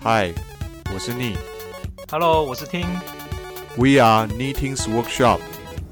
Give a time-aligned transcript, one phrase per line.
[0.00, 0.32] 嗨，
[0.94, 1.36] 我是 Ni。
[2.08, 2.86] Hello，我是听
[3.76, 5.40] We are Knitting's Workshop。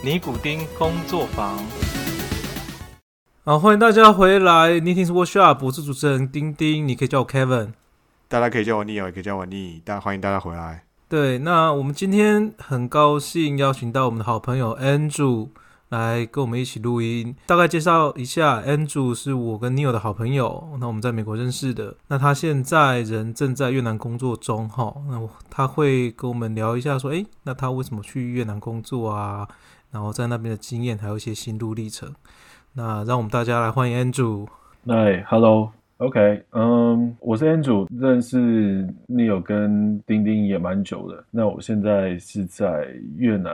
[0.00, 1.58] 尼古丁工作坊。
[3.44, 7.72] 好，欢迎大家回来 Knitting's Workshop，我是主持人丁丁，你可以叫我 Kevin。
[8.28, 9.80] 大家可以叫我 Ni 哦，也可以叫我 Ni。
[9.84, 10.84] 大家欢迎大家回来。
[11.08, 15.48] 对，那我们今天很高兴邀请到我们的好朋友 Andrew
[15.90, 17.34] 来跟我们一起录音。
[17.46, 21.96] 大概介绍一下，Andrew 是我跟 Neil 的好朋友，那我们在美国认识的。
[22.08, 29.48] 那他现在人正在越南工作中，哈，那他会跟我们聊一下，说，诶，那他为什么去越南工作啊？
[29.92, 32.12] 然后在那边的经验，还有一些心路历程。
[32.72, 34.46] 那让我们大家来欢迎 Andrew。
[34.88, 41.24] 哎，Hello，Hello，OK，嗯，我是 Andrew，认识 Neil 跟丁丁也蛮久的。
[41.30, 43.52] 那我现在是在越南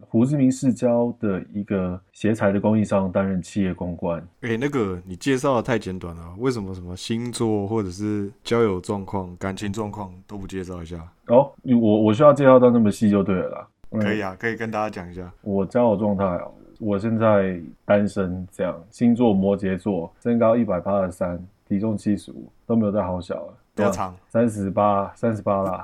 [0.00, 4.22] 胡志明市郊的一个鞋材的供应商担任企业公关。
[4.42, 10.96] 诶，那个你介绍的太简短了，为什么什么星座或者是交友状况、感情状况都不介绍一下？
[11.28, 13.68] 哦，我我需要介绍到那么细就对了啦。
[13.90, 15.32] 嗯可以啊，可以跟大家讲一下。
[15.40, 23.54] 我交友状态哦，我现在单身，这样，星座摩羯座，身高一百八十三，体重七十五，都没有再好小了。
[23.74, 24.14] 多长？
[24.28, 25.82] 三十八，三十八啦。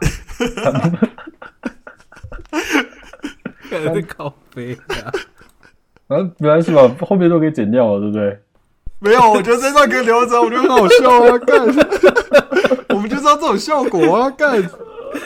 [3.68, 5.12] 可能是靠背啊。
[6.08, 8.38] 啊，没关系吧，后面都可以剪掉了，对不对？
[9.00, 11.38] 没有，我觉得这段可以留着，我觉得很好笑啊！
[11.38, 11.60] 干，
[12.90, 14.30] 我们就是要这种效果啊！
[14.30, 14.52] 干，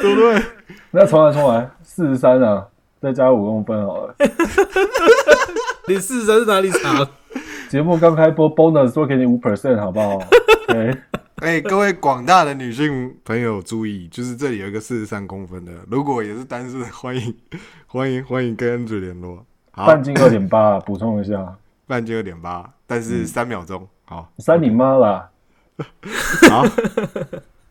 [0.00, 0.42] 对不对？
[0.90, 2.66] 那重来，重来，四十三啊，
[3.00, 4.14] 再加五公分好了。
[5.86, 7.08] 你四十三是哪里长？
[7.68, 10.18] 节目刚开播，bonus 多给你五 percent 好不好
[10.68, 10.98] ？OK，
[11.40, 17.34] 哎、各位广大的女性朋友注意，就是这里有一个四十三公分的，如果也是单身，欢迎
[17.86, 19.44] 欢迎欢迎跟 Andrew 联络。
[19.70, 23.86] 好，半径二点八，补充一下，半径二点八，但是三秒钟。
[24.04, 25.30] 好，三你妈啦！
[26.50, 26.64] 好，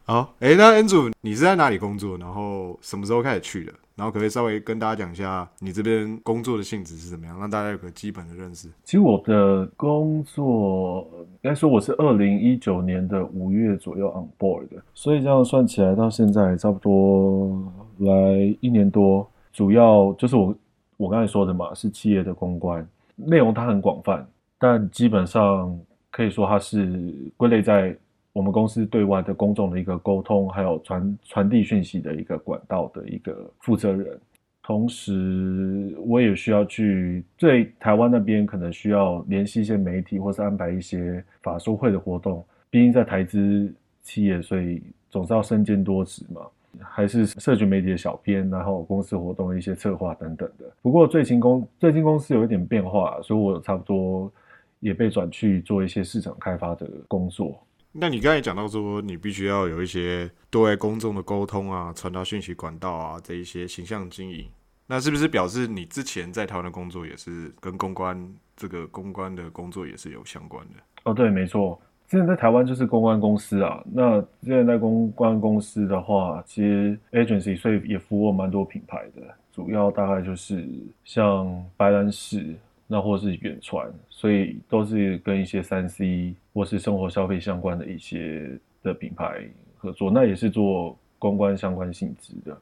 [0.08, 0.33] 好。
[0.39, 2.17] 哎、那 Andrew，你是在哪里工作？
[2.17, 3.73] 然后什么时候开始去的？
[3.97, 8.69] 然后可不可以稍微跟大家讲一下你这边工作的性质是怎么样，让大家有个基本的认识。
[8.85, 11.06] 其实我的工作，
[11.41, 17.62] 应该说我是二零一九年的五月左右 on board 的，所以这样算起来到现在差不多
[17.97, 19.29] 来一年多。
[19.51, 20.56] 主要就是我
[20.95, 24.25] 我刚才说的嘛，是企业的公关，内容它很广泛，
[24.57, 25.78] 但基本上
[26.12, 27.97] 可以说它是归类在
[28.38, 34.16] 我们公司对外的公众的一个沟通，还有传传递讯息的一个管道的一个负责人。
[34.62, 42.46] 同时，我也需要去对台湾那边可能需要联系一些媒体，或是安排一些法说会的活动。
[42.70, 46.42] 毕竟在台资企业，所以总是要身兼多职嘛。
[46.80, 50.66] 还是社群媒体的小编，然后公司活动的一些策划等等的。
[50.84, 54.31] 不过最近公最近公司有一点变化，所以我差不多
[54.80, 57.59] 也被转去做一些市场开发的工作。
[58.00, 64.46] 那你刚才讲到说，你必须要有一些对外公众的沟通啊，传达讯息管道啊，这一些形象经营，
[64.85, 70.74] 那是不是表示你之前在台湾的工作也是跟公关这个公关的工作也是有相关的？
[71.06, 71.81] 哦，对，没错。
[72.07, 80.69] 之前在台湾就是公关公司啊，那之前在公关公司的话，其实 agency 所以也服务蛮多品牌的，主要大概就是
[81.03, 82.56] 像白兰氏，
[82.86, 89.47] 那或是远传，所以都是跟一些三 C 或是生活消费相关的一些的品牌
[89.78, 92.59] 合作，那也是做公关相关性质的。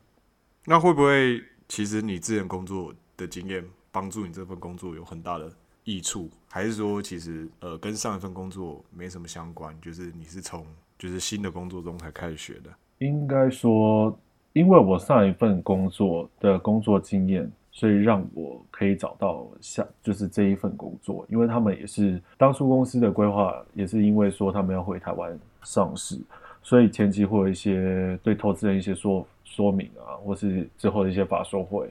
[0.66, 3.63] 那会不会其实你之前工作的经验
[3.94, 5.50] 帮助你这份工作有很大的
[5.85, 10.66] 益处，还是说其实呃跟上一份工作没什么相关，就是你是从
[11.00, 12.69] 就是新的工作中才开始学的？
[12.97, 14.13] 应该说，
[14.51, 21.25] 因为我上一份工作的工作经验，所以让我可以找到下就是这一份工作。
[21.30, 26.18] 因为他们也是当初公司的规划，也是因为说他们要回台湾上市，
[26.63, 31.88] 所以前期会有一些对投资人一些说说明啊，或是之后的一些法说会，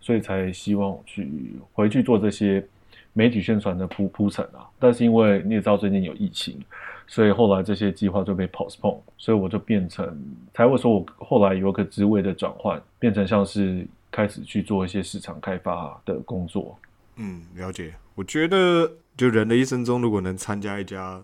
[0.00, 1.28] 所以才希望去
[1.72, 2.64] 回去做这些
[3.12, 4.64] 媒体宣传的铺铺陈啊。
[4.78, 6.58] 但是因为你也知道最近有疫情。
[7.06, 10.18] 所以后来这些计划就被 postpone，所以我就变成
[10.54, 16.78] 才会说我后来有个职位的转换，变成像是开始去做一些市场开发的工作。
[17.16, 17.92] 嗯，了解。
[18.14, 21.20] 我觉得就人的一生中，如果能参加一家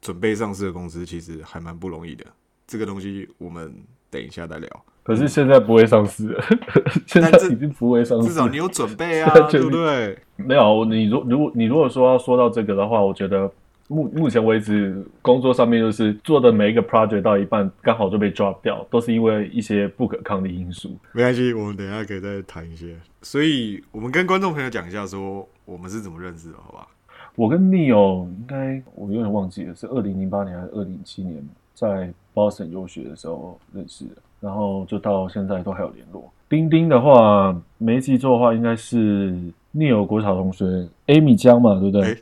[0.00, 2.24] 准备上市的公司，其实还蛮不容易的。
[2.66, 3.74] 这个东西我们
[4.08, 4.84] 等一下再聊。
[5.02, 6.44] 可是现在不会上市了，
[7.06, 8.28] 现在这已经不会上市了。
[8.28, 10.16] 至少你有准备啊， 对不对？
[10.36, 13.50] 没有你如如果你如果说要说到这个的话，我觉得
[13.92, 20.96] 目目前为止工作上面就是做的每一个 project 到一半刚好就被 drop 掉，都是因为一些不可抗的因素。
[21.10, 22.96] 没关系，我们等一下可以再谈一些。
[23.20, 26.86] 所以我们跟观众朋友讲一下，说我们是怎么认识的，好吧？
[27.34, 31.44] 我跟 Neo 应该我有点忘记了，是二零零八年还是二零零七年
[31.74, 36.32] 在 Boston 游学的时候认识的，然后就到现在都还有联络。
[36.48, 39.36] 钉钉的话，没记错的话，应该是
[39.74, 40.64] Neil 国小同学
[41.08, 42.12] Amy 江嘛，对不对？
[42.12, 42.16] 哎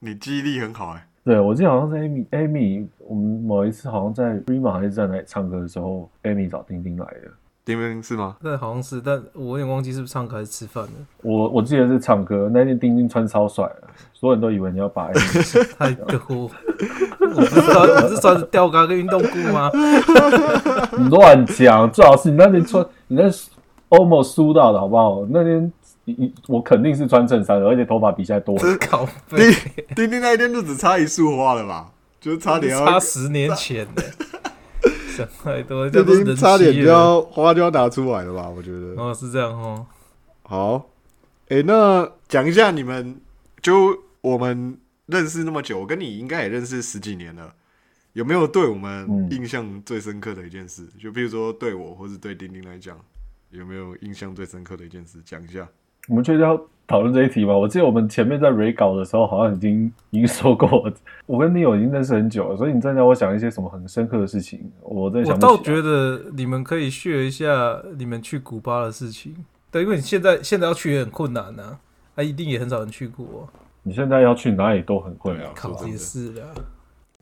[0.00, 7.30] 你记忆力很好哎、对，我记得好像是 Amy Amy，我们某一次好像在 Prima 还是在哪里唱歌的时候，Amy 找丁丁来的。
[7.64, 8.36] 丁丁是吗？
[8.42, 10.90] 那好像是，但我有点忘记是不是唱歌还是吃饭了。
[11.22, 16.10] 我我记得是唱歌，那天丁丁穿超帅的，所有人都以为你要把 Amy 太多，
[17.18, 19.70] 我不是穿，我是穿着吊嘎跟运动裤吗？
[20.98, 23.22] 你乱讲，最好是你那天穿，你那
[23.88, 25.24] almost 输到的好不好？
[25.30, 25.72] 那天
[26.04, 28.56] 你你我肯定是穿衬衫的，而且头发比现在多。
[28.78, 29.50] 靠背，
[29.94, 31.92] 丁丁丁那一天就只差一束花了吧？
[32.20, 34.02] 就是差点要差十年前呢。
[35.16, 36.82] 想太多，这丁都是差点就。
[36.82, 38.48] 要花就要拿出来了吧？
[38.48, 39.00] 我觉得。
[39.00, 39.86] 哦，是这样哦。
[40.42, 40.90] 好，
[41.48, 43.20] 哎、那讲一下你们，
[43.62, 47.54] 就我们认识那么久，我跟你应该也认识十几年了，
[48.12, 50.86] 有没有对我们嗯印象最深刻的一件事？
[51.00, 52.98] 就比如说对我，或是对丁丁来讲，
[53.50, 55.18] 有没有印象最深刻的一件事？
[55.24, 55.66] 讲一下。
[56.08, 57.56] 我们确定要讨论这一题吗？
[57.56, 60.92] 我记得我们前面在 re 稿的时候，好像已经已经说过，
[61.26, 65.56] 我跟 Neil 已经认识很久了，所以你真的让我想一些什么很深刻的事情，我在想我倒。
[65.62, 69.34] 觉得你们可以 share 一下你们去古巴的事情。
[69.70, 71.78] 对，因为你现在现在要去也很困难呐、
[72.14, 73.48] 啊，一定也很少人去过。
[73.82, 75.52] 你现在要去哪里都很困难对啊。
[75.56, 76.54] 靠说，真的也是的。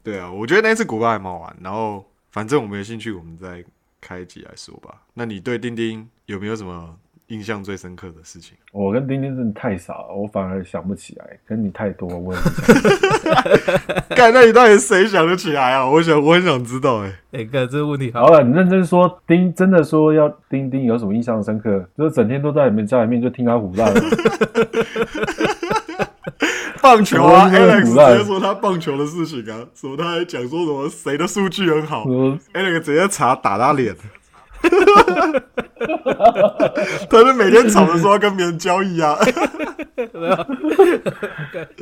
[0.02, 1.56] 对啊，我觉得那次古巴还蛮好玩。
[1.62, 3.64] 然后反正我们有兴趣，我们再
[4.00, 5.02] 开一集来说吧。
[5.14, 6.96] 那你对丁丁有没有什么
[7.32, 8.54] 印象最深刻的事情？
[8.72, 11.26] 我跟丁丁真的太少了，我反而想不起来。
[11.46, 12.50] 跟你太多，我也不
[14.32, 15.88] 那你到底谁想得起来啊？
[15.88, 21.88] 我想，我很想知道、哎，哎、哥这个问题好好了，你认真说，丁真的说要丁丁有什么印象深刻？
[21.96, 23.90] 就是整天都在你们家里面就听他胡乱。
[26.82, 33.94] 棒球啊，Alex 直接说他棒球的事情啊，什么他还讲说什么谁的数据很好我，Alex 直接查打他脸。
[37.10, 39.16] 他是每天吵着说要跟别人交易啊，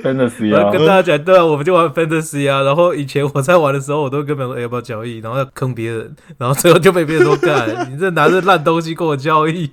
[0.02, 2.62] fantasy 啊我要，跟大家讲，对啊，我们就玩 fantasy 啊。
[2.62, 9.70] 然后以前我在玩的时候，我都会跟别人说、哎要不要交易，然后要坑别人，然后最后就被别人说干，你这拿着烂东西跟我交易。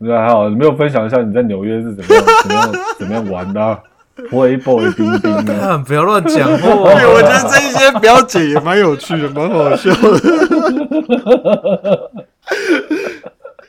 [0.00, 3.78] 对啊，还好，你没有分享一下你在纽约是怎么样、怎么样、怎么样玩的、啊、
[4.16, 6.94] ？Playboy 丁丁啊，不要乱讲话。
[6.94, 9.98] 对， 我觉得这一些表姐也蛮有趣的，蛮好笑的。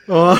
[0.14, 0.38] 啊，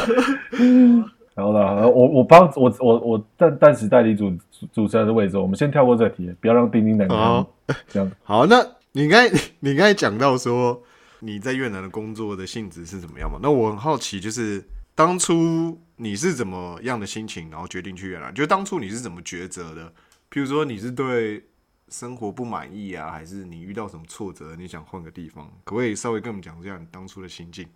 [1.34, 4.38] 然后呢，我我帮我我我暂暂时代理主主
[4.72, 7.44] 主持人的位置，我们先跳过这题，不要让丁丁难堪好。
[7.88, 10.80] 这样， 好，那你刚才你刚才讲到说
[11.18, 13.38] 你在越南的工作的性质是怎么样嘛？
[13.42, 14.64] 那我很好奇，就是
[14.94, 18.32] 当初你是怎么样的心情，然后决定去越南？
[18.34, 19.88] 就当初你是怎么抉择的？
[20.30, 21.42] 譬如说你是对
[21.88, 25.46] 生活不满意啊，还是你遇到什么挫折，你想换个地方？
[25.64, 27.66] 可不可以稍微跟我们讲一下你当初的心境？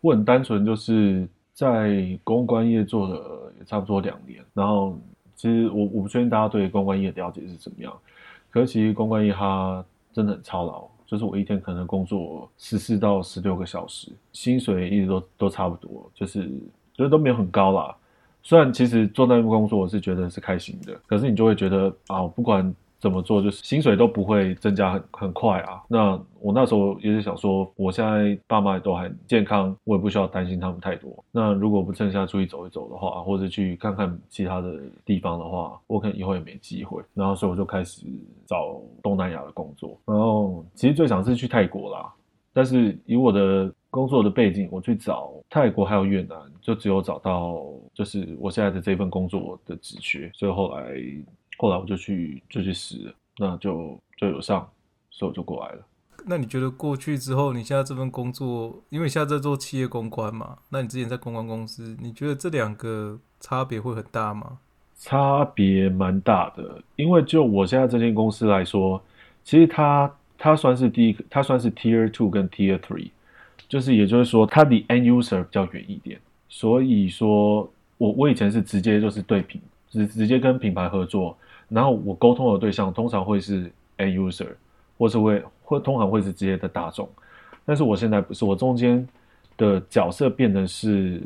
[0.00, 4.98] 我很单纯，就是在公关业做了差不多两年，然后
[5.36, 7.96] 其实我我不确定大家对公关业的了解是怎么样，
[8.50, 16.50] 可是其实公关业它真的很操劳，就是我一天可能工作十四到十六个小时，薪水一直都都差不多，就是
[16.98, 17.96] 觉得都没有很高啦。
[18.42, 25.82] 虽然其实做那份工作我是觉得是开心的，可是你就会觉得啊，不管怎么做，就是薪水都不会增加很很快啊。
[25.86, 31.12] 那我那时候也是想说，我现在爸妈都很健康，我也不需要担心他们太多。
[31.30, 37.00] 那如果不趁现在出去走一走的话，或者去看看其他的地方的话，我可能以后也没机会。
[37.14, 38.06] 然后所以我就开始
[38.46, 39.96] 找东南亚的工作。
[40.06, 42.12] 然后其实最想是去泰国啦，
[42.52, 47.62] 但是以我的工作的背景，我去找泰国还有越南，就只有找到
[47.94, 50.94] 就是我现在的这份工作的职缺，所以后来
[51.56, 54.68] 后来我就去就去试了，那就就有上，
[55.10, 55.84] 所以我就过来了。
[56.26, 64.58] 那你觉得过去之后，你现在这份工作，因为你现在在做企业公关嘛，那你之前在公关公司，你觉得这两个差别会很大吗？
[64.96, 69.00] 差别蛮大的，因为就我现在这间公司来说，
[69.44, 73.10] 其实它它算是第一个，它算是 Tier Two 跟 Tier Three，
[73.68, 76.18] 就是也就是说，它离 End User 比较远一点。
[76.48, 79.60] 所以说我我以前是直接就是对品
[79.90, 81.36] 直直接跟品牌合作，
[81.68, 84.48] 然后我沟通的对象通常会是 End User，
[84.96, 87.08] 或是会会通常会是直接的大众，
[87.64, 89.06] 但是我现在不是，我中间
[89.56, 91.20] 的角色变得是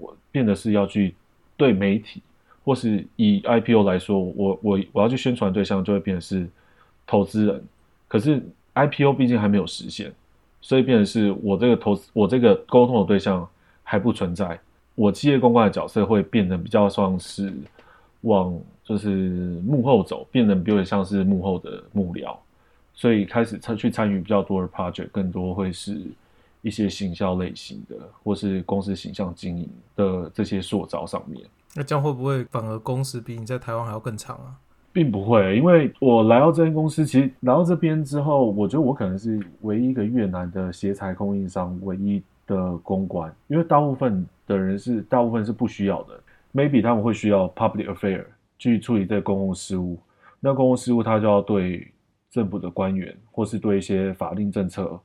[0.00, 1.14] 我变得是要去
[1.56, 2.22] 对媒体。
[2.64, 6.48] 或是以 IPO 来说，我我我要去宣传对象就会变成是
[7.04, 7.60] 投资人，
[8.06, 8.40] 可是
[8.74, 10.12] IPO 毕竟还没有实现，
[10.62, 13.46] 所以变成是我这个投资我这个沟通的对象
[13.82, 14.58] 还不存在，
[14.94, 17.52] 我企业公关的角色会变得比较像是
[18.22, 19.10] 往就是
[19.66, 22.36] 幕后走，变得有点像是幕后的幕僚，
[22.94, 26.00] 所以开始参去参与比较多的 project，更多会是
[26.62, 31.44] 一些行销类型的，或是公司形象经营的这些塑造上面。
[31.74, 34.54] 那这样会不会反而工时比你在台湾还要更长啊？
[34.92, 46.20] 并不会，因为我来到这间公司，其实来到这边之后，我觉得我可能是唯一一个越南的鞋材供应商唯一的公关，因为大部分的人是大部分是不需要的
[46.52, 48.24] ，maybe 他们会需要 public affair
[48.58, 49.98] 去处理这个公共事务，
[50.40, 51.88] 那公共事务他就要对
[52.30, 55.00] 政府的官员或是对一些法令政策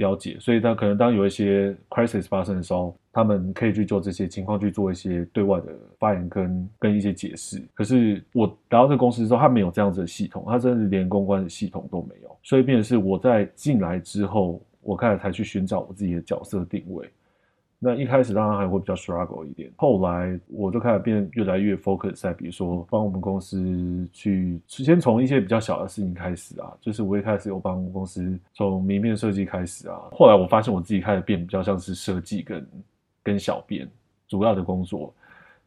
[0.00, 5.66] 了解，所以他可能当有一些 crisis 发生的时候，他们可以去做这些情况去做一些对外的
[5.98, 7.62] 发言跟跟一些解释。
[7.74, 17.08] 可是我来到这个公司之后，他没有这样子的系统，他甚至连公关的系统都没有，所以变成是我在进来之后，我开始才去寻找我自己的角色定位。
[17.82, 32.68] 那一开始当然还会比较 struggle 一点，后来我就开始变越来越 focus 在，比如说帮我们公司去先从一些比较小的事情开始啊，就是我一开始有帮公司从明面设计开始啊，后来我发现我自己开始变比较像是设计跟
[33.22, 33.88] 跟小编
[34.28, 35.10] 主要的工作，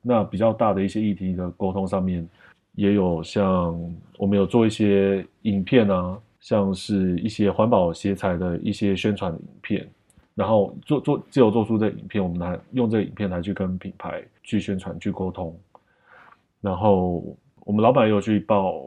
[0.03, 2.29] 那比较大的一些议题的沟通上面，
[2.74, 3.75] 也有像
[4.20, 9.89] 我们有做一些影片啊，像是一些环保鞋材的一些宣传的影片。
[10.35, 15.55] 然后做做只有做出这个影片，我们来用这个影片来去跟品牌去宣传、去沟通。
[16.59, 17.23] 然后
[17.65, 18.81] 我们老板也有去报，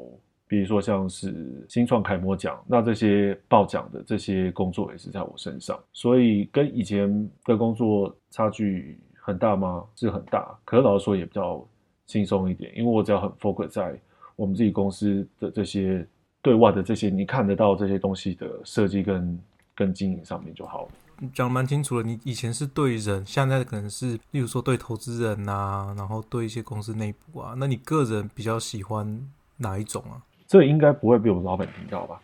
[0.49, 9.85] 比如说像是新创楷模奖，那这些报奖的这些工作也是在我身上，所以跟以前的工作差距很大吗？
[9.95, 11.65] 是很大，可是老实说也比较
[12.07, 13.99] 轻松一点，因为我只要很 focus 在
[14.37, 16.07] 我们自己公司的这些
[16.43, 19.39] 对外的这些你看得到这些东西的设计跟
[19.75, 20.89] 跟经营上面就好了。
[21.33, 30.21] 讲蛮清楚了，你以前是对人，现在可能是，例如说对投资人呐，然后对一些公司内部啊，那你个人比较喜欢哪一种啊？
[30.47, 32.21] 这应该不会被我们老板听到吧？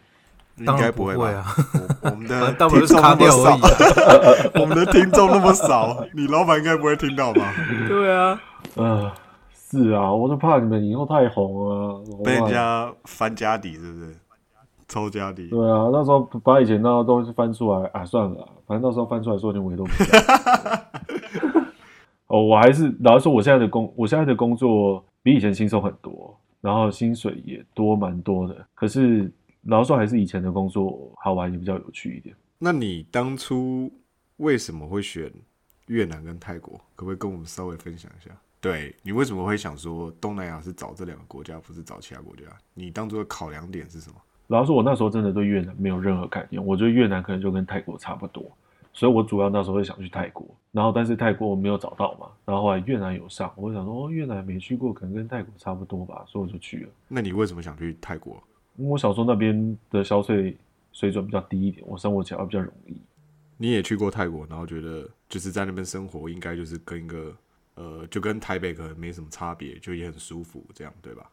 [0.59, 0.93] 应该？
[0.93, 1.45] 不会啊，
[2.03, 3.59] 我我 们的听众那么少。
[4.61, 7.55] 我们的听众那么少，你老板应该不会听到吧？
[7.89, 8.41] 对啊，
[8.77, 9.11] 呃，
[9.55, 14.15] 是啊，我就怕你们以后太红了，被人家翻家底是不是？
[14.89, 21.62] 抽家底，对啊，那时候把以前那个东西翻出来，啊，算了啦，反正到时候翻出来，说不定我也都不知道。
[22.29, 28.67] 哦，我还是老实说，我现在的工，我现在的工作比以前轻松很多，然后薪水也多蛮多的。
[28.73, 29.31] 可是
[29.64, 32.35] 老实说，还是以前的工作好玩，也比较有趣一点。
[32.59, 33.93] 那你当初
[34.38, 35.31] 为什么会选
[35.88, 36.81] 越南跟泰国？
[36.97, 38.31] 可不可以跟我们稍微分享一下？
[38.59, 42.45] 对你为什么会想说东南亚是找这两个国家，不是找其他国家？
[42.73, 44.17] 你当初的考量点是什么？
[44.47, 48.45] 老实说，我那时候真的对越南没有任何概念，我觉得越南可能就跟泰国差不多，
[48.93, 56.91] 所以我主要那时候会想去泰国，然后但是泰国我没有找到嘛，然后后来越南有上，我想说哦，越南没去过，可能跟泰国差不多吧，所以我就去了。
[57.09, 58.43] 那你为什么想去泰国？
[58.77, 60.57] 因为我小时候那边的消费
[60.93, 62.97] 水准比较低一点，我生活起来会比较容易。
[63.57, 67.37] 你也去过泰国，然后觉得就是在那边生活，应该就是跟一个
[67.75, 71.31] 呃，就跟台北可能没什么差别，就也很舒服，这样对吧？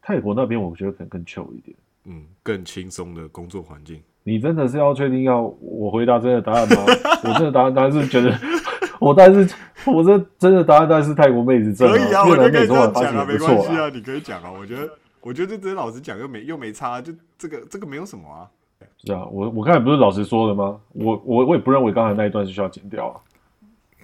[0.00, 1.76] 泰国那边我觉得可能更 chill 一点。
[2.04, 4.02] 嗯，更轻松的工作环境。
[4.28, 6.76] 你真的是要确定要我回答真的答案吗？
[7.24, 8.38] 我真的答案当然是觉得，
[9.00, 9.54] 我但是
[9.86, 13.38] 我这真的答案当然是泰国妹子正可以啊，越南我就可以这妹子我发样讲啊，没。
[13.38, 14.50] 关系啊，你可以讲啊。
[14.50, 14.90] 我觉得，
[15.22, 18.46] 我觉得这真老实讲又没又没差，就这个这个没有什么啊。
[18.98, 20.78] 是啊，我我刚才不是老实说了吗？
[20.92, 23.16] 我我我也不认为刚才那一段是需要剪掉啊。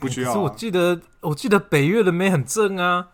[0.00, 0.54] 不需要、可是我啊。
[0.56, 3.08] 记得，我记得北越的妹很正啊。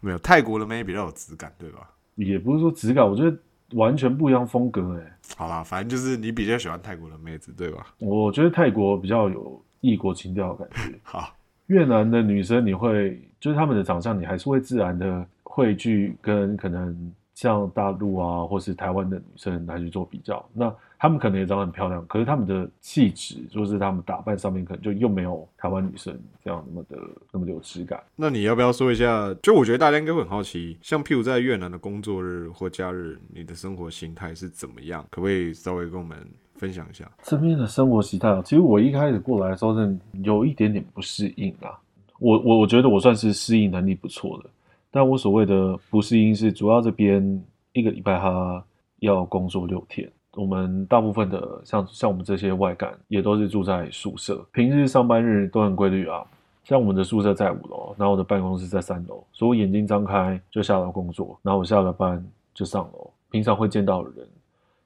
[0.00, 1.88] 没有泰国的妹比较有质感，对吧？
[2.16, 3.36] 也不是说质感，我觉得
[3.74, 7.86] 完全不一样风格哎、好啦，反正就是你比较喜欢泰国的妹子，对吧？
[7.98, 10.98] 我觉得泰国比较有异国情调的感觉。
[11.02, 11.34] 好，
[11.66, 20.44] 越南的女生，你会就是她们的长相，你还是会自然的会去跟可能像大陆啊，或是台湾的女生来去做比较。
[20.52, 26.96] 那她们可能也长得很漂亮，可是他们的气质，就是他们打扮上面可能就又没有台湾女生这样那么的
[27.32, 28.00] 那么的有质感。
[28.14, 29.34] 那你要不要说一下？
[29.42, 35.04] 就我觉得大家应该会很好奇，像譬如在越南的工作日或假日，你的生活形态是怎么样？
[35.10, 36.16] 可不可以稍微跟我们
[36.54, 37.10] 分享一下？
[37.24, 41.76] 这边的生活习态，其实我一开始过来的时候，是有一点点不适应啊。
[42.20, 44.50] 我我我觉得我算是适应能力不错的，
[44.92, 48.64] 但我所谓的不适应是主要这边一个礼拜他
[49.00, 50.08] 要工作六天。
[50.34, 56.24] 我们大部分的像像我们这些外干也都是住在宿舍，平日上班日都很规律啊。
[56.64, 62.24] 像我们的宿舍在五楼，然后我的办公室在三楼，所以我眼睛张开就下楼工作，然后我下了班
[62.54, 63.10] 就上楼。
[63.30, 64.26] 平常会见到的人，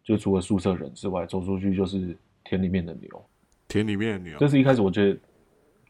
[0.03, 3.09] 就除了宿舍人之外，走出去就是田里面的牛。
[3.69, 5.19] 田里面的牛这是一开始我觉得，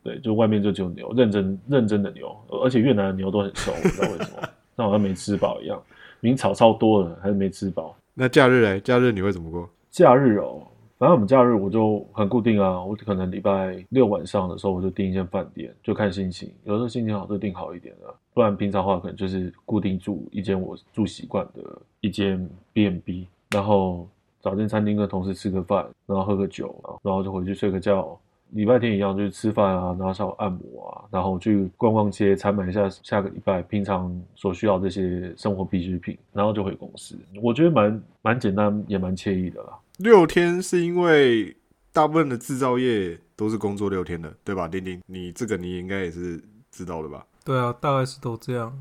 [0.03, 5.81] 对，就外面就只有牛，认真认真的牛，而且越南的牛都很瘦，我不知道为什么， 那好像没吃饱一样，
[6.21, 7.97] 明明草超多了，还是没吃饱。
[8.19, 9.69] 那假日哎，假日你会怎么过？
[9.91, 21.63] 假日哦，反正我们假日我就很固定啊，我可能礼拜六晚上的时候我就订一间饭店，就看心情，有时候心情好就订好一点的，不然平常的话可能就是固定住一间我住习惯的
[22.01, 24.09] 一间 B&B，然后
[24.41, 28.19] 找间餐厅跟同事吃个饭，然后喝个酒，然后就回去睡个觉。
[28.51, 37.17] 礼拜天一样，就是吃饭啊，然后上按摩啊，然后去逛逛街，采买一下下个礼拜平常所需要这些生活必需品，然后就回公司。
[37.43, 39.79] 我觉得蛮蛮简单，也蛮惬意的啦。
[39.99, 41.57] 六天是因为
[41.93, 44.69] 大部分的制造业都是工作六天的，对吧？
[44.69, 47.27] 丁丁，你这个你应该也是知道的吧？
[47.45, 48.73] 对啊，大概是都这样。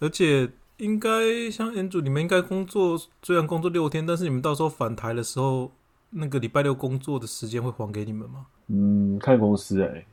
[0.00, 1.10] 而且应该
[1.50, 5.72] 像 Andrew，你们应该工作虽然工作六天，但是你们到时候返台的时候，
[6.10, 8.46] 那个礼拜六工作的时间会还给你们吗？
[8.68, 10.04] 嗯，看公司哎、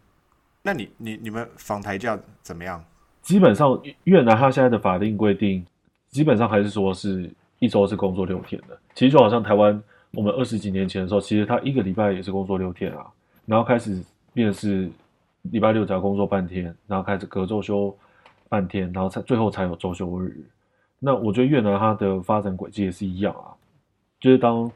[0.61, 2.83] 那你你你们访台价怎么样？
[3.21, 5.65] 基本上越南它现在的法定规定，
[6.09, 8.77] 基本上还是说是一周是工作六天的。
[8.93, 9.81] 其实就好像台湾
[10.11, 13.05] 我们二十几年前的时候，其实他一个礼拜也是工作六天啊，
[13.45, 14.03] 然后开始
[14.33, 14.89] 变成是
[15.43, 17.95] 礼拜六只要工作半天，然后开始隔周休
[18.49, 20.35] 半天，然后才最后才有周休日。
[20.99, 23.53] 那我觉得越南它的发展轨迹也是一样啊，
[24.19, 24.69] 就是当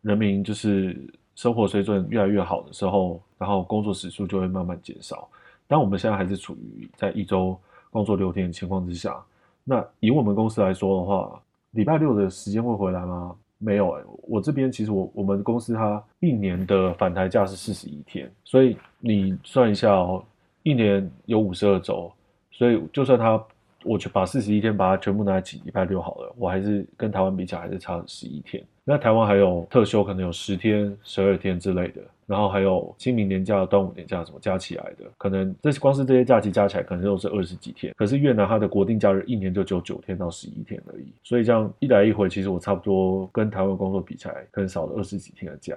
[0.00, 0.98] 人民就是
[1.34, 5.28] 生活水准越来越好的时候，然后工作时数就会慢慢减少。
[5.66, 7.58] 但我们现在还是处于在一周
[7.90, 9.16] 工作六天的情况之下。
[9.64, 13.34] 那以我们公司来说的话，礼拜六的时间会回来吗？
[13.64, 20.20] 没有哎、我这边其实我我们公司它一年的返台假是四十一天，所以你算一下哦，
[20.64, 22.10] 一年有五十二周，
[22.50, 23.40] 所以就算它
[23.84, 28.64] 我就把四十一天把它全部拿来挤礼拜六好了，我还是跟台湾比起来还是差十一天。
[28.84, 37.94] 那台湾还有特休，可能有十天、十二天之类的，然后还有清明年假、端午年假什么加起来的，可能这光是这些假期加起来可能都是二十几天。
[37.96, 45.76] 可是越南它的国定假日一年就只有九天到十一天而已，所以这样一来一回，其实我差不多跟台湾工作比起来，可能少了二十几天的假。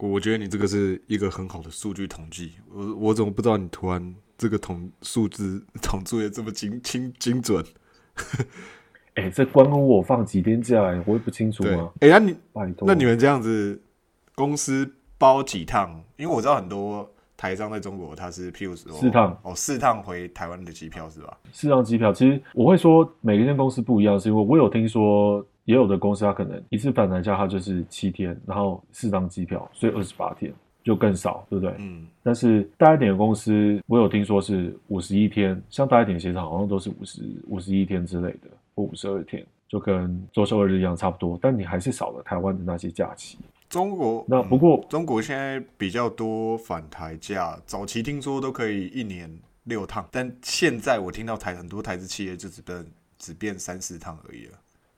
[0.00, 7.62] 我觉得你这个是一个很好的数据统计，我我怎么不知道你突然这个统数字 统计也这么精精精准？
[9.14, 11.90] 哎，这关乎我放几天假、哎，我也不清楚对，吗？
[12.00, 13.78] 哎、那你拜托，那你们这样子，
[14.36, 16.00] 公司包几趟？
[16.16, 21.36] 因为我知道很多台商在中国，他是譬如说四趟哦，四趟回台湾的机票是吧？
[21.52, 30.52] 四张机票，其实我会说每一间公司不一样，是因为我有听说，也有的公司它可能一次返台假它就是七天，然后四张机票，所以二十八天
[30.88, 31.74] 就更少，对不对？
[31.80, 43.36] 嗯，但是大一点的公司，我有听说是五十一天，像大一点的鞋厂好像都是五十五十一天之类的，或五十二天，就跟周休二日一样差不多，但你还是少了台湾的那些假期。
[43.68, 49.30] 中国那不过中国现在比较多返台假，早期听说都可以一年
[49.64, 52.86] 六趟，但现在我听到台很多台资企业就只变
[53.18, 54.52] 只变三四趟而已了。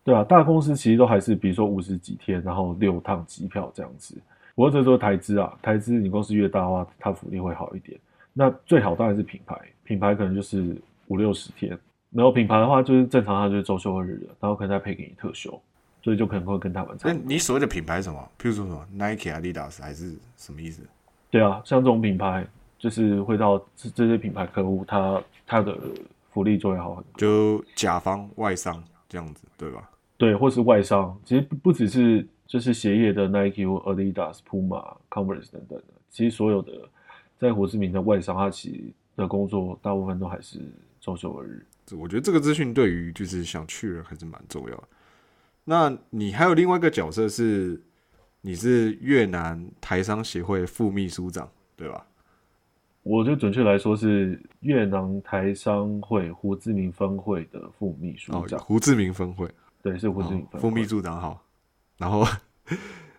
[0.04, 4.16] 对啊，大公司其实都还是比如说五十几天，然后六趟机票这样子。
[4.60, 7.98] 不过这都是台资啊，台资你公司越大的话，它福利会好一点。
[8.34, 11.70] 那最好当然是品牌，品牌可能就是五六十天，
[12.10, 15.58] 然后品牌的话就是正常它就是周休二日的，然后可能再配给你特休，
[16.02, 17.18] 所以就可能会跟他们差那。
[17.24, 18.20] 你所谓的品牌是什么？
[18.38, 20.82] 譬如说什么 Nike、Adidas 还是什么意思？
[21.30, 22.46] 对啊，像这种品牌
[22.78, 25.74] 就是会到这这些品牌客户，他他的
[26.32, 27.12] 福利就会好很多。
[27.16, 29.88] 就甲方外商这样子，对吧？
[30.18, 36.72] 对，或是外商，其实不不只是就是鞋业的 Nike 或 Adidas、Puma、Converse 等等的，其实所有的
[37.38, 38.84] 在胡志明的外商，他其实
[39.14, 40.58] 的工作大部分都还是
[41.00, 41.64] 周休二日。
[41.86, 44.82] 这我觉得这个资讯对于就是想去的人还是蛮重要的。
[45.64, 47.80] 那你还有另外一个角色是，
[48.40, 52.04] 你是越南台商协会副秘书长，对吧？
[53.04, 59.48] 我就准确来说是越南台商会胡志明分会的副秘书哦，长，胡志明分会，
[59.80, 60.68] 对，是胡志明哦分会。
[60.68, 61.40] 副秘书长好。
[62.00, 62.24] 然后，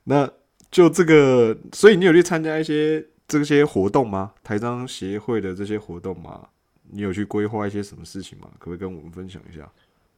[0.04, 0.28] 那
[0.72, 4.34] 就这个，所以你有去参加一些这些活动吗？
[4.44, 6.48] 台商协会的这些活动吗？
[6.90, 8.50] 你有去规划一些什么事情吗？
[8.58, 9.70] 可不可以跟我们分享一下？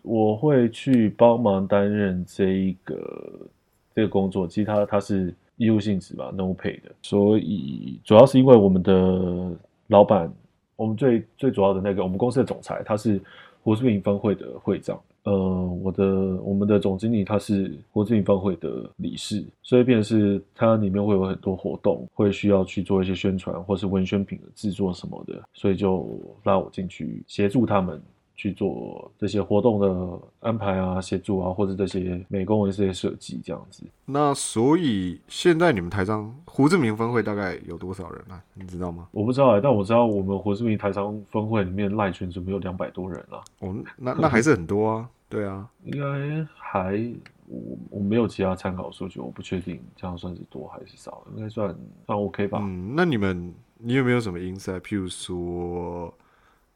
[0.02, 3.50] 我会去帮忙担任这一个
[3.94, 9.52] 这个工作，其实它它是义务性质吧，no pay 的，所以主要是因为我们的
[9.88, 10.34] 老板，
[10.78, 13.22] 我们最最主要的那个我们公司的总裁，他是
[13.62, 15.00] 胡志明分会的会长。
[15.24, 15.34] 呃，
[15.82, 16.06] 我的
[16.42, 28.02] 我们的总经理他是胡志明分会的理事，所以便是它里面会有很多活动，会需要去做一些宣传或是文宣品的制作什么的，所以就拉我进去协助他们
[28.36, 33.84] 去做这些活动的安排啊、协助啊，或者这些美工的这些设计这样子。
[34.06, 38.44] 那所以现在你们台商胡志明分会大概有多少人啊？
[38.56, 39.08] 你知道吗？
[39.12, 47.12] 我不知道哎、但我知道我们胡志明台商分会里面赖群组有两百多人啊，哦，那那还是很多啊，对啊，应该还
[47.48, 52.60] 我我没有其他参考数据，我不确定这样算是多还是少，应该算算 OK 吧。
[52.62, 54.80] 嗯，那你们你有没有什么 insight？
[54.82, 56.14] 譬如说，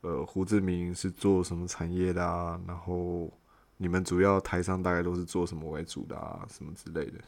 [0.01, 2.59] 呃，胡志明是做什么产业的啊？
[2.67, 3.29] 然后
[3.77, 6.43] 你们主要台商大概都是做什么为主的啊？
[6.49, 7.19] 什么之类的？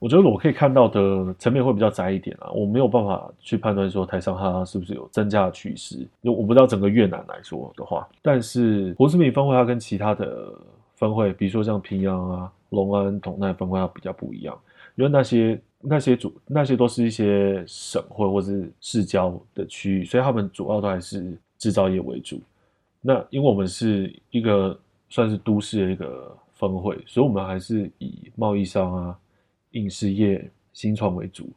[0.00, 10.52] 我觉得我可以看到的层面会比较窄一点啊，我没有办法去判断说台商它是不是有增加的趋势，因为我不知道整个越南来说的话，但是胡志明分会它跟其他的
[10.96, 14.58] 分会，比如说像平阳啊、隆安、同奈分会它比较不一样，
[14.94, 22.40] 因为那些那些主那些都是一些省会或是市郊的区域，所以他们主要都还是制造业为主。
[23.02, 24.78] 那因为我们是一个
[25.10, 29.18] 算是都市的一个分会，所以我们还是以贸易商啊。
[29.72, 31.48] 影视业、新创为主。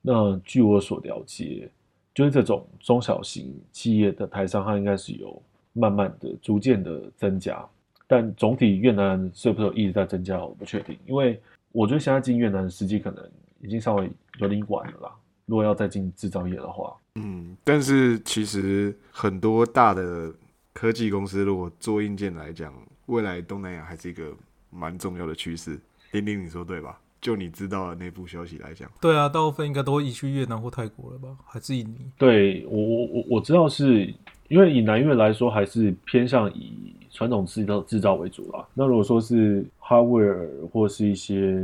[0.00, 1.70] 那据我所了解，
[2.14, 5.40] 就是这种中小型企业的台商，它应该是有
[5.72, 7.64] 慢慢的、逐渐的增加。
[8.06, 10.98] 但总体越南是不是一直在增加，我不确定。
[11.06, 13.26] 因为我觉得现在进越南的时机可能
[13.60, 15.14] 已经稍微有点晚了啦。
[15.46, 20.32] 如果要再进制造业的话，嗯，但是其实很多大的
[20.72, 22.74] 科技公司，如果做硬件来讲，
[23.06, 24.32] 未来东南亚还是一个
[24.70, 25.78] 蛮重要的趋势。
[26.10, 27.00] 丁丁，你说对吧？
[27.22, 31.28] 就你知道的内部消息来讲，对啊，大部分应该都会移去越南或泰国了吧？
[31.46, 31.98] 还是印尼？
[32.18, 34.12] 对我我我我知道是
[34.48, 38.66] 因为以南越来说，还是偏向以传统制造制造为主啦。
[38.74, 41.56] 那如果说是 hardware 或是一些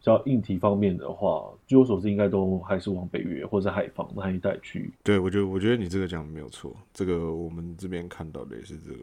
[0.00, 4.90] 叫硬体方面的话，据我所知，应该都还是往北越或者海防那一带去。
[5.04, 8.98] 对，我觉得我觉得你这个讲的没有错，这个我们这边看到的也是这个。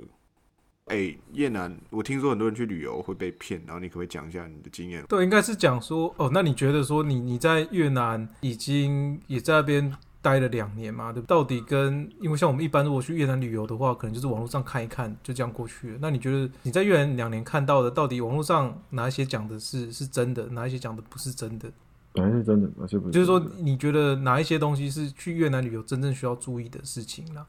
[0.90, 5.04] 哎，越南，我听说很多人去旅游会被骗，然后你可不可以讲一下你的经验？
[5.08, 11.14] 对，应该是讲说，哦，那你觉得说你你在越南已经也在那边待了两年嘛？
[11.14, 15.98] 对，到底跟因为像我们一般如果去越南旅游的话，可能就是网络上看一看就这样过去了。
[16.02, 21.72] 那你觉得你在越南两年看到的，到底网络上哪一些讲的是是真的，哪一些讲的不是真的？
[22.16, 23.12] 哪些是真的，哪些不是？
[23.12, 27.46] 就是说，你觉得哪一些东西是去越南旅游真正需要注意的事情呢？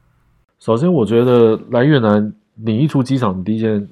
[0.59, 2.31] 首先，我觉得来越南。
[2.55, 3.87] 你一出机场，第一件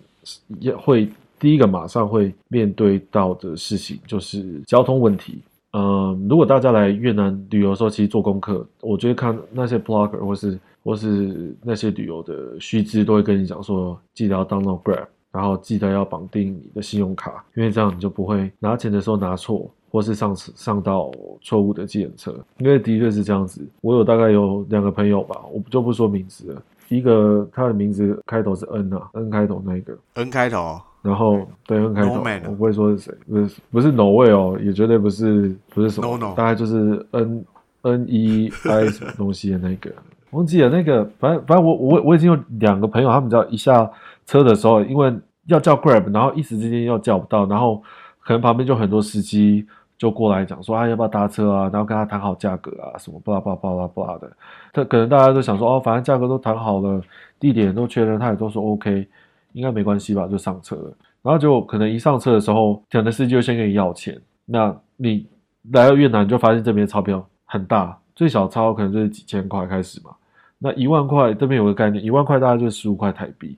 [0.60, 5.40] 也会第一个马上会面对到的事情就是交通问题。
[5.72, 21.12] 嗯，如果大家来越南旅游的时候，其实做功课，我觉得看那些 blogger 或是或是那些旅游的须知，都会跟你讲说，记得要 download Grab，然后记得要绑定你的信用卡，因为这样你就不会拿钱的时候拿错，或是上上到
[21.44, 22.36] 错误的计程车。
[22.58, 26.64] 因为的确是这样子，我有大概有两个朋友吧，我就不说名字了。
[26.90, 37.46] 一个他的名字开头是 N 啊，N 开头那一个，N 开头，然后对 N 开头，我不会说是谁，不是不是 No way 哦，也绝对不是不是什么，大概就是 N
[37.84, 39.92] N E I 什么东西的那个，
[40.32, 43.90] 忘记了那个，反正反正我我我已经有两个朋友，他们只要一下
[44.26, 45.14] 车的时候，因为
[45.46, 47.82] 要叫 Grab，然后一时之间又叫不到，然后
[48.24, 49.68] 可能旁边就很多司机。
[50.00, 51.64] 就过来讲说啊，要不要搭车啊？
[51.74, 54.32] 然后跟他谈好价格啊，什么巴拉巴拉巴拉巴拉的。
[54.72, 57.02] 他可能大家都想说哦，反正价格都谈好了，
[57.38, 59.06] 地点都确认，他也都说 OK，
[59.52, 60.26] 应该没关系吧？
[60.26, 60.94] 就上车了。
[61.22, 64.18] 然后就可能一上车的时候，可能司机就先跟你要钱。
[64.46, 65.28] 那你
[65.74, 70.12] 来到越南就发现这边钞票很大，最小钞可能就是几千块开始嘛。
[70.58, 73.58] 那一万块这边有个概念，一万块大概就是十五块台币。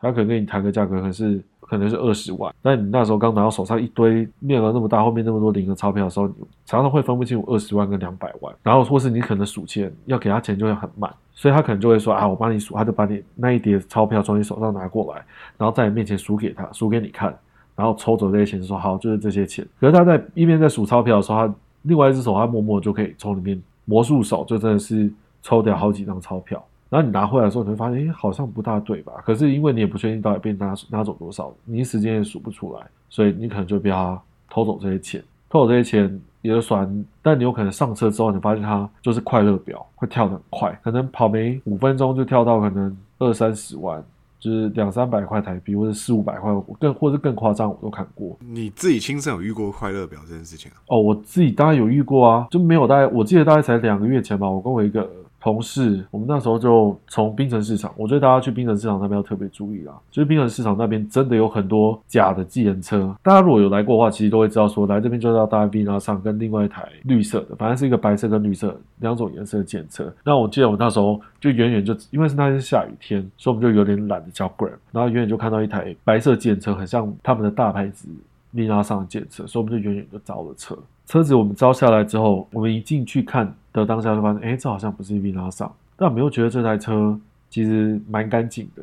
[0.00, 1.42] 他可能跟你谈个价格，可是。
[1.72, 6.34] 可能是二十万，但你那时候刚拿到手上一堆面额那么大，后面那么多零的钞票的时候，你
[6.66, 8.54] 常常会分不清楚二十万跟两百万。
[8.62, 15.24] 然后或是你可能数钱要给他钱就会很慢，所以他可能就会说啊，我帮你数，他就把你那一叠钞票从你手上拿过来，
[15.56, 17.34] 然后在你面前数给他，数给你看，
[17.74, 19.66] 然后抽走这些钱，说好就是这些钱。
[19.80, 21.54] 可是他在一边在数钞票的时候，他
[21.84, 25.10] 另外一只手他默默就可以从里面魔术手就真的是
[25.42, 26.62] 抽掉好几张钞票。
[26.92, 29.14] 然后你拿回来的时候，你会发现，哎，好像不大对吧？
[29.24, 35.24] 可是因为你也不确定到底被拿拿走多少，你一时间也数不出来，所以你可能就被他偷走这些钱。
[35.48, 44.04] 偷走这些钱也就算，但你有可能上车之后，你发现他就是快乐表会跳得很快，可能跑没五分钟就跳到可能二三十万，
[44.38, 48.36] 就是两三百块台币或者四五百块，更或者更夸张，我都看过。
[48.40, 50.76] 你自己亲身有遇过快乐表这件事情啊？
[50.88, 55.10] 哦，我自己当然有遇过啊，就没有大概，我记得大概才两个月前吧，我跟我一个。
[55.42, 63.12] 同事，我们那时候就从槟城市场，我觉得大家去槟城市场那边要特别注意啦，就是槟城市场那边真的有很多假的计程车。
[63.24, 70.14] 大家如果有来过的话，其实都会知道，说来这边就是要搭 B 然后上跟另外一台绿色的，反正是一个白色跟绿色两种颜色的检测。
[70.24, 78.08] 那我记得我那时候就远远就，因为是那天下雨天，所以我们就有点懒得叫 Grab，然后远远就看到一台白色计程车，很像他们的大牌子。
[78.52, 80.76] 利拉上的检测，所以我们就远远就招了车。
[81.06, 85.72] 车子我们招下来之后，我们一进去看的当下就发现，哎，这好像不是利拉上。
[85.96, 88.82] 但我们又觉得这台车其实蛮干净的，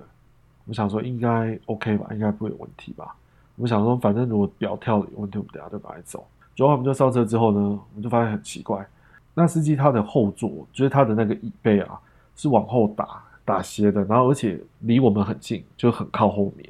[0.65, 3.15] 我想说应该 OK 吧，应该不会有问题吧。
[3.55, 6.25] 我们想说，反正如果表跳了有问题，我们等下就赶快走。
[6.55, 8.85] 结果我们就上车之后呢，我们就发现很奇怪，
[9.33, 11.99] 那司机他的后座就是他的那个椅背啊，
[12.35, 16.69] 是往后打打斜的，然后而且离我们很近，就很靠后面，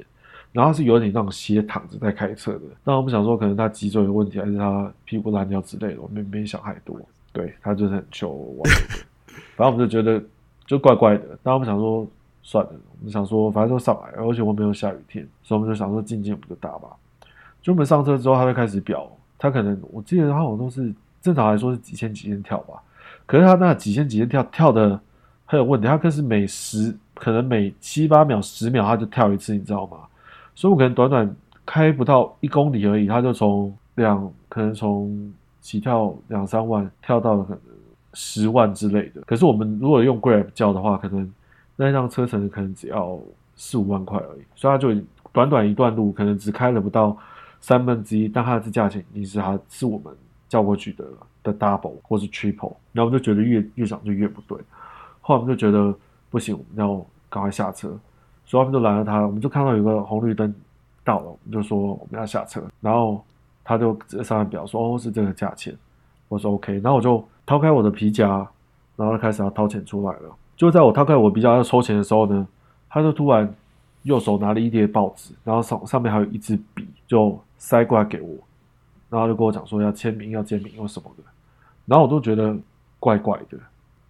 [0.52, 2.60] 然后是有点那种斜躺着在开车的。
[2.82, 6.98] 那我们想说，可能他脊椎有问题，还是他屁股烂掉之类的，我们没想太多。
[7.32, 8.64] 对他就是很糗，我
[9.56, 10.20] 反正我们就觉得
[10.66, 11.38] 就怪怪的。
[11.42, 12.06] 但我们想说，
[12.42, 16.88] 算了，我们想说，反正都上来，而且我们没有下雨天，所以我们就想说，静静我们就打吧。
[17.62, 22.82] 就我们上车之后，他就开始表，他可能我记得他好像都是正常来说是几千几千跳吧，
[23.26, 24.98] 可是他那几千几千跳跳的
[25.46, 29.98] 很有问题，他可是每十可能每七八秒十秒他就跳一次，你知道吗？
[30.54, 35.32] 所以我可能短短开不到一公里而已，他就从两可能从。
[35.60, 37.60] 起跳两三万，跳到了可能
[38.14, 39.20] 十万之类的。
[39.22, 41.30] 可是我们如果用 Grab 叫的话，可能
[41.76, 43.18] 那辆车程可能只要
[43.54, 44.40] 四五万块而已。
[44.54, 44.88] 所以他就
[45.32, 47.16] 短短一段路，可能只开了不到
[47.60, 50.12] 三分之一，但它的价钱已经是它是我们
[50.48, 51.04] 叫过去的
[51.42, 52.74] 的 double 或是 triple。
[52.92, 54.58] 然后我们就觉得越越想就越不对。
[55.20, 55.94] 后来我们就觉得
[56.30, 57.88] 不行，我们要赶快下车。
[58.44, 60.52] 所以我们就拦了他，我们就看到有个红绿灯
[61.04, 63.22] 到了，我们就说我们要下车，然后。
[63.70, 65.72] 他就在上表说：“哦，是这个价钱。”
[66.26, 68.44] 我说：“OK。”然后我就掏开我的皮夹，
[68.96, 70.36] 然后开始要掏钱出来了。
[70.56, 72.44] 就在我掏开我皮夹要抽钱的时候呢，
[72.88, 73.48] 他就突然
[74.02, 78.36] 右手拿了一叠报纸，然后上上面还有一支笔，就塞过来给我，
[79.08, 81.22] 然后就跟我讲说要签名，要签名，又什么的。
[81.86, 82.56] 然后我都觉得
[82.98, 83.56] 怪怪的，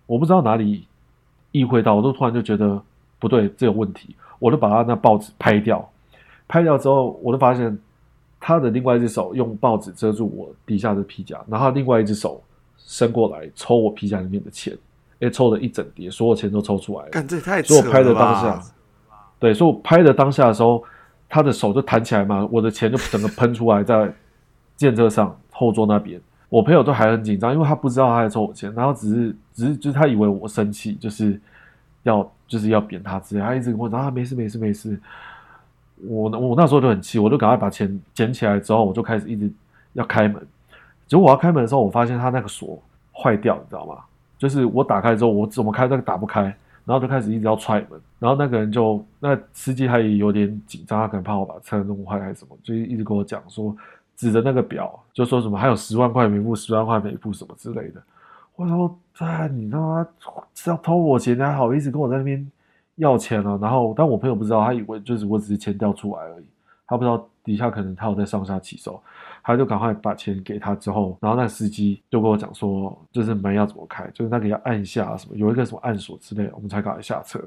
[0.07, 0.87] 我不知道哪里
[1.53, 2.83] 意会到，我都突然就觉得
[3.19, 4.17] 不对，这有问题。
[4.39, 5.87] 我就把他那报纸拍掉，
[6.49, 7.79] 拍掉之后，我就发现。
[8.51, 12.43] 他的另外一只手用报纸遮住我底下的皮夹，然后另外一只手
[12.77, 14.77] 伸过来抽我皮夹里面的钱，
[15.21, 17.11] 哎，抽了一整叠，所有钱都抽出来了。
[17.11, 18.63] 干这太所以我拍的当下，
[19.39, 20.83] 对，所以我拍的当下的时候，
[21.29, 24.13] 他的手就弹起来嘛，我的钱就整个喷出来在
[24.77, 26.21] 建车上后座那边。
[26.49, 31.41] 我朋友都还很紧张，因为他不知道他在抽我钱，然后只是只是就是他以为我生气，就是
[32.03, 35.01] 要就是要扁他之类，他一直跟我说啊没事没事没事。
[36.07, 39.51] 我我那时候就很气，我就赶快把钱捡起来之后，我就开始一直
[39.93, 40.41] 要开门。
[41.07, 42.81] 结果我要开门的时候，我发现他那个锁
[43.13, 43.97] 坏掉，你知道吗？
[44.39, 46.43] 就是我打开之后，我怎么开那个打不开，
[46.85, 48.01] 然后就开始一直要踹门。
[48.19, 53.77] 然后那个人就那司机他也有点紧张，他可能怕我把车弄坏还是什么，就一直跟我讲说，
[54.17, 58.03] 指着那个表就说什么还有十万块没付，十万块没付什么之类的。
[58.57, 60.07] 我说啊，你他妈
[60.55, 62.51] 是要偷我钱，你还好意思跟我在那边？
[62.97, 66.45] 要钱了，然后但我朋友不知道，他以为就是我只是钱掉出来而已，
[66.87, 69.03] 他不知道底下可能他有在上下起手，
[69.43, 77.41] 他就赶快把钱给他之后，然后那司机就跟我讲说，就是门要怎么开，就是那个要按下什么，有一个什么按锁之类，我们才赶快下车。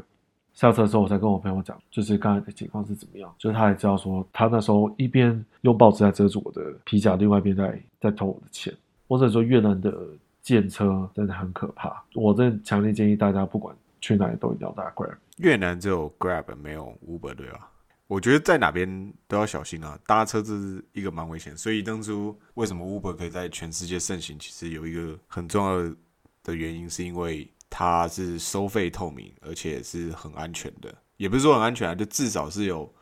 [0.53, 8.73] 下车的时候，我才跟我朋友讲，就是刚才的情况是怎么样，就是他也知道说，他那时候一边用报纸在遮住我的皮夹，另外一边在在偷我的钱。
[9.07, 9.93] 或者说越南的
[10.41, 13.75] 建车真的很可怕，我真的强烈建议大家不管。
[14.03, 15.15] 去哪里都一定要搭 Grab。
[15.37, 17.71] 越南只有 Grab 没有 Uber 对吧？
[18.07, 21.57] 我觉得在哪边都要小心啊，搭车这是一个蛮危险。
[21.57, 25.95] 所以当初为什么 Uber 可以在全世界盛行，其实有一个很重要
[26.43, 30.93] 的原因，是因为它是收费透明，而且是很安全的。
[31.17, 32.93] 也不是说很安全啊，就至少是有。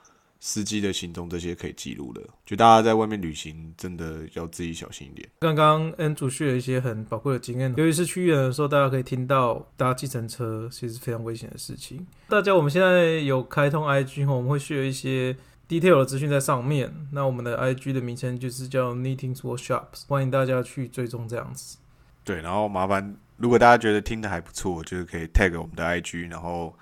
[0.43, 5.29] 司机的行踪这些可以记录的，就大家在外面旅行真的要自己小心一点。
[5.39, 12.07] 刚刚 N 主续了一些很宝贵的经验，尤其是去越南的时候，大家可以听到搭计程车其实非常危险的事情。
[12.27, 15.37] 大家我们现在有开通 IG 后，我们会续一些
[15.69, 16.91] detail 的资讯在上面。
[17.11, 21.77] 那我们的 IG 的名称就是叫 Knitting Workshops，欢迎大家去追踪这样子。
[22.23, 26.75] 对，然后麻烦如果大家觉得听的还不错，就是可以 tag 我们的 IG，然后。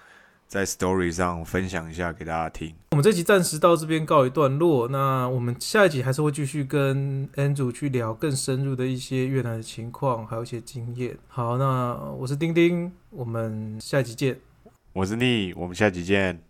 [0.49, 2.73] 在 Story 上分享一下给大家听。
[2.89, 4.87] 我们这集暂时到这边告一段落。
[4.87, 11.15] 那我们下一集还是会继续跟 Andrew 去聊更深入的一些越南的情况，还有一些经验。
[11.27, 14.39] 好，那我是丁丁，我们下集见。
[14.93, 16.41] 我是 Ni，我们下集见。